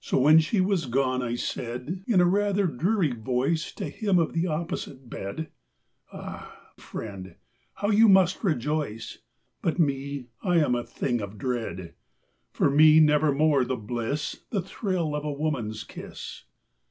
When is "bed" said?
5.10-5.50